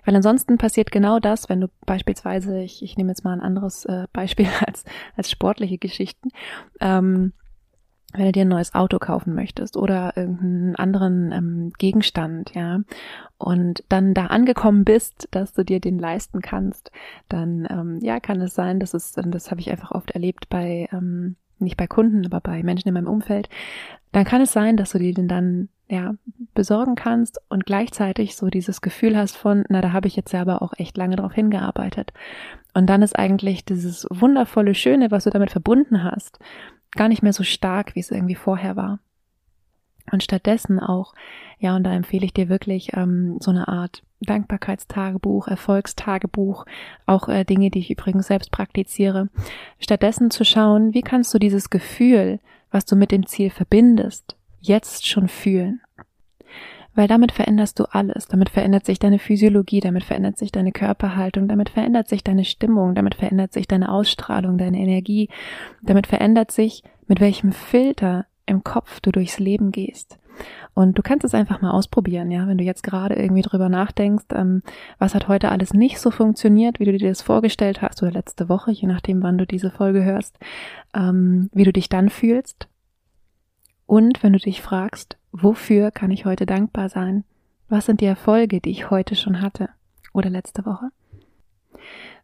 Weil 0.06 0.16
ansonsten 0.16 0.58
passiert 0.58 0.92
genau 0.92 1.20
das, 1.20 1.50
wenn 1.50 1.62
du 1.62 1.68
beispielsweise, 1.86 2.62
ich, 2.62 2.84
ich 2.84 2.98
nehme 2.98 3.10
jetzt 3.10 3.24
mal 3.24 3.34
ein 3.34 3.42
anderes 3.42 3.86
äh, 3.86 4.08
Beispiel 4.14 4.48
als, 4.66 4.84
als 5.16 5.32
sportliche 5.32 5.78
Geschichten, 5.78 6.30
ähm, 6.80 7.34
wenn 8.14 8.26
du 8.26 8.32
dir 8.32 8.44
ein 8.44 8.50
neues 8.50 8.74
Auto 8.74 8.98
kaufen 8.98 9.36
möchtest 9.36 9.76
oder 9.76 10.16
irgendeinen 10.16 10.76
anderen 10.76 11.32
ähm, 11.32 11.74
Gegenstand, 11.78 12.54
ja, 12.56 12.80
und 13.38 13.84
dann 13.90 14.14
da 14.14 14.28
angekommen 14.28 14.86
bist, 14.86 15.28
dass 15.32 15.54
du 15.54 15.66
dir 15.66 15.80
den 15.80 16.00
leisten 16.00 16.42
kannst, 16.42 16.92
dann 17.28 17.68
ähm, 17.70 18.00
ja, 18.02 18.20
kann 18.20 18.40
es 18.42 18.56
sein, 18.56 18.80
dass 18.80 18.94
es, 18.94 19.14
das 19.14 19.52
habe 19.52 19.60
ich 19.60 19.70
einfach 19.70 19.92
oft 19.92 20.12
erlebt 20.12 20.48
bei 20.50 20.88
ähm, 20.94 21.36
nicht 21.60 21.78
bei 21.78 21.88
Kunden, 21.88 22.26
aber 22.26 22.42
bei 22.42 22.64
Menschen 22.64 22.88
in 22.88 22.94
meinem 22.94 23.08
Umfeld, 23.08 23.50
dann 24.12 24.26
kann 24.26 24.42
es 24.42 24.54
sein, 24.54 24.78
dass 24.78 24.92
du 24.92 25.00
dir 25.00 25.14
den 25.14 25.28
dann 25.28 25.70
ja 25.90 26.16
besorgen 26.54 26.96
kannst 26.96 27.40
und 27.50 27.66
gleichzeitig 27.66 28.36
so 28.36 28.48
dieses 28.48 28.82
Gefühl 28.82 29.18
hast 29.18 29.38
von, 29.38 29.66
na, 29.70 29.82
da 29.82 29.94
habe 29.94 30.08
ich 30.08 30.16
jetzt 30.16 30.32
selber 30.32 30.62
auch 30.62 30.74
echt 30.78 30.98
lange 30.98 31.16
drauf 31.16 31.34
hingearbeitet. 31.34 32.12
Und 32.74 32.88
dann 32.88 33.02
ist 33.02 33.18
eigentlich 33.18 33.66
dieses 33.66 34.08
wundervolle 34.10 34.76
Schöne, 34.76 35.12
was 35.12 35.26
du 35.26 35.30
damit 35.30 35.52
verbunden 35.52 36.04
hast, 36.04 36.40
gar 36.92 37.08
nicht 37.08 37.24
mehr 37.24 37.34
so 37.34 37.44
stark, 37.44 37.96
wie 37.96 38.00
es 38.00 38.12
irgendwie 38.12 38.36
vorher 38.36 38.76
war. 38.76 39.00
Und 40.12 40.24
stattdessen 40.24 40.80
auch, 40.80 41.14
ja, 41.60 41.76
und 41.76 41.84
da 41.84 41.94
empfehle 41.94 42.26
ich 42.26 42.34
dir 42.34 42.50
wirklich 42.50 42.96
ähm, 42.96 43.38
so 43.42 43.52
eine 43.52 43.68
Art 43.68 44.04
Dankbarkeitstagebuch, 44.26 45.48
Erfolgstagebuch, 45.48 46.66
auch 47.06 47.28
äh, 47.30 47.44
Dinge, 47.44 47.70
die 47.72 47.80
ich 47.80 47.92
übrigens 47.92 48.28
selbst 48.28 48.52
praktiziere. 48.52 49.30
Stattdessen 49.80 50.32
zu 50.32 50.44
schauen, 50.44 50.94
wie 50.94 51.02
kannst 51.02 51.34
du 51.34 51.40
dieses 51.40 51.70
Gefühl, 51.70 52.40
was 52.72 52.86
du 52.86 52.96
mit 52.96 53.12
dem 53.12 53.26
Ziel 53.26 53.50
verbindest, 53.50 54.36
jetzt 54.60 55.08
schon 55.08 55.28
fühlen. 55.28 55.82
Weil 56.94 57.08
damit 57.10 57.34
veränderst 57.34 57.80
du 57.80 57.84
alles. 57.92 58.28
Damit 58.28 58.50
verändert 58.50 58.86
sich 58.86 59.00
deine 59.00 59.20
Physiologie, 59.20 59.82
damit 59.82 60.06
verändert 60.06 60.38
sich 60.38 60.52
deine 60.52 60.72
Körperhaltung, 60.72 61.48
damit 61.48 61.70
verändert 61.70 62.08
sich 62.08 62.24
deine 62.24 62.46
Stimmung, 62.46 62.96
damit 62.96 63.16
verändert 63.16 63.52
sich 63.52 63.68
deine 63.68 63.92
Ausstrahlung, 63.92 64.58
deine 64.58 64.80
Energie, 64.80 65.30
damit 65.82 66.08
verändert 66.08 66.52
sich, 66.52 66.84
mit 67.08 67.20
welchem 67.20 67.52
Filter 67.52 68.26
im 68.46 68.64
Kopf 68.64 69.02
du 69.02 69.12
durchs 69.12 69.40
Leben 69.40 69.72
gehst. 69.72 70.18
Und 70.74 70.98
du 70.98 71.02
kannst 71.02 71.26
es 71.26 71.34
einfach 71.34 71.62
mal 71.62 71.72
ausprobieren, 71.72 72.32
ja, 72.32 72.48
wenn 72.48 72.58
du 72.58 72.64
jetzt 72.64 72.84
gerade 72.84 73.16
irgendwie 73.16 73.42
drüber 73.42 73.70
nachdenkst, 73.70 74.26
ähm, 74.34 74.62
was 75.00 75.16
hat 75.16 75.28
heute 75.28 75.50
alles 75.50 75.74
nicht 75.74 76.00
so 76.00 76.12
funktioniert, 76.12 76.80
wie 76.80 76.86
du 76.86 76.98
dir 76.98 77.10
das 77.10 77.22
vorgestellt 77.22 77.82
hast, 77.82 78.02
oder 78.04 78.12
letzte 78.12 78.50
Woche, 78.50 78.72
je 78.72 78.88
nachdem, 78.88 79.24
wann 79.24 79.38
du 79.38 79.46
diese 79.46 79.72
Folge 79.72 80.04
hörst, 80.04 80.38
ähm, 80.94 81.50
wie 81.54 81.64
du 81.64 81.74
dich 81.74 81.90
dann 81.90 82.10
fühlst. 82.10 82.68
Und 83.86 84.24
wenn 84.24 84.34
du 84.34 84.40
dich 84.40 84.62
fragst, 84.62 85.18
wofür 85.32 85.92
kann 85.92 86.12
ich 86.12 86.26
heute 86.26 86.46
dankbar 86.46 86.90
sein? 86.90 87.24
Was 87.70 87.86
sind 87.86 88.02
die 88.02 88.06
Erfolge, 88.06 88.62
die 88.62 88.72
ich 88.72 88.90
heute 88.90 89.16
schon 89.16 89.42
hatte 89.42 89.70
oder 90.14 90.30
letzte 90.30 90.66
Woche? 90.66 90.90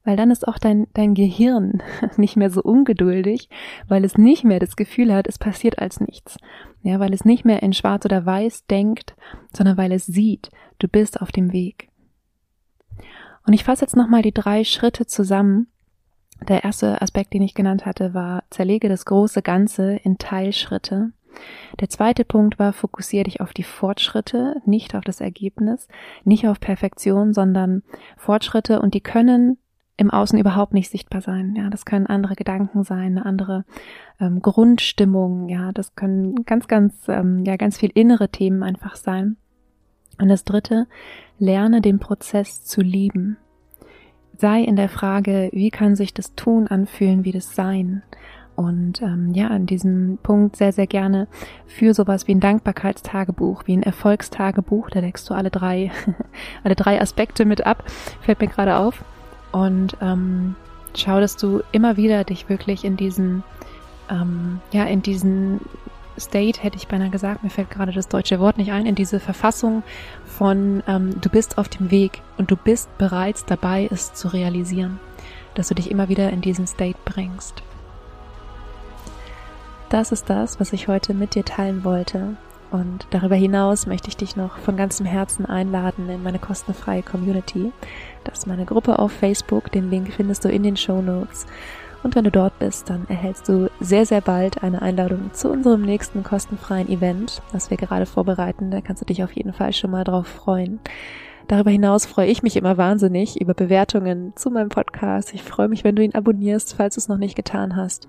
Weil 0.03 0.17
dann 0.17 0.31
ist 0.31 0.47
auch 0.47 0.57
dein, 0.57 0.87
dein 0.93 1.13
Gehirn 1.13 1.83
nicht 2.17 2.35
mehr 2.35 2.49
so 2.49 2.61
ungeduldig, 2.61 3.49
weil 3.87 4.03
es 4.03 4.17
nicht 4.17 4.43
mehr 4.43 4.59
das 4.59 4.75
Gefühl 4.75 5.13
hat, 5.13 5.27
es 5.27 5.37
passiert 5.37 5.79
als 5.79 5.99
nichts. 5.99 6.37
Ja, 6.81 6.99
weil 6.99 7.13
es 7.13 7.25
nicht 7.25 7.45
mehr 7.45 7.61
in 7.61 7.73
schwarz 7.73 8.05
oder 8.05 8.25
weiß 8.25 8.65
denkt, 8.65 9.15
sondern 9.55 9.77
weil 9.77 9.91
es 9.91 10.05
sieht, 10.05 10.49
du 10.79 10.87
bist 10.87 11.21
auf 11.21 11.31
dem 11.31 11.53
Weg. 11.53 11.89
Und 13.45 13.53
ich 13.53 13.63
fasse 13.63 13.85
jetzt 13.85 13.95
nochmal 13.95 14.21
die 14.21 14.33
drei 14.33 14.63
Schritte 14.63 15.05
zusammen. 15.05 15.67
Der 16.47 16.63
erste 16.63 17.01
Aspekt, 17.01 17.33
den 17.33 17.43
ich 17.43 17.53
genannt 17.53 17.85
hatte, 17.85 18.13
war, 18.13 18.43
zerlege 18.49 18.89
das 18.89 19.05
große 19.05 19.41
Ganze 19.41 19.95
in 20.03 20.17
Teilschritte. 20.17 21.11
Der 21.79 21.89
zweite 21.89 22.25
Punkt 22.25 22.59
war, 22.59 22.73
fokussiere 22.73 23.23
dich 23.23 23.41
auf 23.41 23.53
die 23.53 23.63
Fortschritte, 23.63 24.61
nicht 24.65 24.95
auf 24.95 25.03
das 25.03 25.21
Ergebnis, 25.21 25.87
nicht 26.23 26.47
auf 26.47 26.59
Perfektion, 26.59 27.33
sondern 27.33 27.83
Fortschritte 28.17 28.81
und 28.81 28.93
die 28.93 29.01
können 29.01 29.57
im 29.97 30.09
Außen 30.09 30.39
überhaupt 30.39 30.73
nicht 30.73 30.89
sichtbar 30.89 31.21
sein. 31.21 31.55
Ja, 31.55 31.69
das 31.69 31.85
können 31.85 32.07
andere 32.07 32.35
Gedanken 32.35 32.83
sein, 32.83 33.17
eine 33.17 33.25
andere 33.25 33.65
ähm, 34.19 34.41
Grundstimmung. 34.41 35.47
Ja, 35.47 35.71
das 35.71 35.95
können 35.95 36.43
ganz, 36.45 36.67
ganz, 36.67 37.07
ähm, 37.07 37.43
ja, 37.45 37.55
ganz 37.55 37.77
viel 37.77 37.91
innere 37.93 38.29
Themen 38.29 38.63
einfach 38.63 38.95
sein. 38.95 39.37
Und 40.19 40.29
das 40.29 40.43
dritte, 40.43 40.87
lerne 41.37 41.81
den 41.81 41.99
Prozess 41.99 42.63
zu 42.63 42.81
lieben. 42.81 43.37
Sei 44.37 44.61
in 44.61 44.75
der 44.75 44.89
Frage, 44.89 45.49
wie 45.53 45.69
kann 45.69 45.95
sich 45.95 46.15
das 46.15 46.33
Tun 46.33 46.67
anfühlen 46.67 47.23
wie 47.23 47.31
das 47.31 47.55
Sein? 47.55 48.01
Und 48.61 49.01
ähm, 49.01 49.31
ja, 49.33 49.47
an 49.47 49.65
diesem 49.65 50.19
Punkt 50.21 50.55
sehr, 50.55 50.71
sehr 50.71 50.85
gerne 50.85 51.27
für 51.65 51.95
sowas 51.95 52.27
wie 52.27 52.35
ein 52.35 52.39
Dankbarkeitstagebuch, 52.39 53.63
wie 53.65 53.75
ein 53.75 53.81
Erfolgstagebuch. 53.81 54.91
Da 54.91 55.01
deckst 55.01 55.27
du 55.29 55.33
alle 55.33 55.49
drei, 55.49 55.91
alle 56.63 56.75
drei 56.75 57.01
Aspekte 57.01 57.45
mit 57.45 57.65
ab. 57.65 57.83
Fällt 58.21 58.39
mir 58.39 58.47
gerade 58.47 58.77
auf. 58.77 59.03
Und 59.51 59.97
ähm, 59.99 60.55
schau, 60.95 61.19
dass 61.19 61.37
du 61.37 61.61
immer 61.71 61.97
wieder 61.97 62.23
dich 62.23 62.49
wirklich 62.49 62.85
in 62.85 62.97
diesen, 62.97 63.43
ähm, 64.11 64.59
ja, 64.71 64.83
in 64.83 65.01
diesen 65.01 65.61
State, 66.19 66.61
hätte 66.61 66.77
ich 66.77 66.87
beinahe 66.87 67.09
gesagt, 67.09 67.43
mir 67.43 67.49
fällt 67.49 67.71
gerade 67.71 67.91
das 67.91 68.09
deutsche 68.09 68.39
Wort 68.39 68.59
nicht 68.59 68.71
ein, 68.71 68.85
in 68.85 68.93
diese 68.93 69.19
Verfassung 69.19 69.81
von 70.25 70.83
ähm, 70.87 71.19
du 71.19 71.29
bist 71.29 71.57
auf 71.57 71.67
dem 71.67 71.89
Weg 71.89 72.21
und 72.37 72.51
du 72.51 72.55
bist 72.55 72.95
bereits 72.99 73.43
dabei, 73.45 73.89
es 73.91 74.13
zu 74.13 74.27
realisieren, 74.27 74.99
dass 75.55 75.69
du 75.69 75.73
dich 75.73 75.89
immer 75.89 76.09
wieder 76.09 76.29
in 76.29 76.41
diesen 76.41 76.67
State 76.67 76.99
bringst. 77.05 77.63
Das 79.91 80.13
ist 80.13 80.29
das, 80.29 80.57
was 80.61 80.71
ich 80.71 80.87
heute 80.87 81.13
mit 81.13 81.35
dir 81.35 81.43
teilen 81.43 81.83
wollte. 81.83 82.37
Und 82.71 83.05
darüber 83.09 83.35
hinaus 83.35 83.87
möchte 83.87 84.07
ich 84.07 84.15
dich 84.15 84.37
noch 84.37 84.57
von 84.59 84.77
ganzem 84.77 85.05
Herzen 85.05 85.45
einladen 85.45 86.07
in 86.07 86.23
meine 86.23 86.39
kostenfreie 86.39 87.03
Community. 87.03 87.73
Das 88.23 88.39
ist 88.39 88.47
meine 88.47 88.63
Gruppe 88.63 88.99
auf 88.99 89.11
Facebook. 89.11 89.69
Den 89.73 89.89
Link 89.89 90.13
findest 90.13 90.45
du 90.45 90.49
in 90.49 90.63
den 90.63 90.77
Show 90.77 91.01
Notes. 91.01 91.45
Und 92.03 92.15
wenn 92.15 92.23
du 92.23 92.31
dort 92.31 92.57
bist, 92.57 92.89
dann 92.89 93.05
erhältst 93.09 93.49
du 93.49 93.69
sehr, 93.81 94.05
sehr 94.05 94.21
bald 94.21 94.63
eine 94.63 94.81
Einladung 94.81 95.33
zu 95.33 95.51
unserem 95.51 95.81
nächsten 95.81 96.23
kostenfreien 96.23 96.87
Event, 96.87 97.41
das 97.51 97.69
wir 97.69 97.75
gerade 97.75 98.05
vorbereiten. 98.05 98.71
Da 98.71 98.79
kannst 98.79 99.01
du 99.01 99.05
dich 99.05 99.25
auf 99.25 99.33
jeden 99.33 99.51
Fall 99.51 99.73
schon 99.73 99.91
mal 99.91 100.05
drauf 100.05 100.25
freuen. 100.25 100.79
Darüber 101.49 101.69
hinaus 101.69 102.05
freue 102.05 102.27
ich 102.27 102.43
mich 102.43 102.55
immer 102.55 102.77
wahnsinnig 102.77 103.41
über 103.41 103.53
Bewertungen 103.53 104.31
zu 104.37 104.51
meinem 104.51 104.69
Podcast. 104.69 105.33
Ich 105.33 105.43
freue 105.43 105.67
mich, 105.67 105.83
wenn 105.83 105.97
du 105.97 106.01
ihn 106.01 106.15
abonnierst, 106.15 106.75
falls 106.77 106.95
du 106.95 106.99
es 106.99 107.09
noch 107.09 107.17
nicht 107.17 107.35
getan 107.35 107.75
hast. 107.75 108.07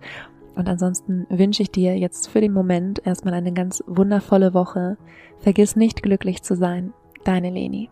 Und 0.55 0.69
ansonsten 0.69 1.27
wünsche 1.31 1.63
ich 1.63 1.71
dir 1.71 1.97
jetzt 1.97 2.29
für 2.29 2.41
den 2.41 2.53
Moment 2.53 3.05
erstmal 3.07 3.35
eine 3.35 3.53
ganz 3.53 3.83
wundervolle 3.87 4.55
Woche. 4.55 4.97
Vergiss 5.39 5.77
nicht 5.77 6.03
glücklich 6.03 6.43
zu 6.43 6.57
sein. 6.57 6.93
Deine 7.25 7.51
Leni. 7.51 7.89